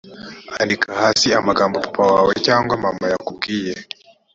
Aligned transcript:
andika 0.61 0.89
hasi 1.01 1.25
aha 1.29 1.39
amagambo 1.43 1.75
papa 1.85 2.03
wawe 2.13 2.31
cyangwa 2.45 2.73
mama 2.85 3.05
yakubwiye 3.13 3.73